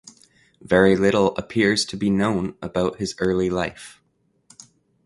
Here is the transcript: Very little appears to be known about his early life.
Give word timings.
Very 0.63 0.95
little 0.95 1.35
appears 1.37 1.85
to 1.85 1.95
be 1.95 2.09
known 2.09 2.55
about 2.59 2.97
his 2.97 3.13
early 3.19 3.51
life. 3.51 4.01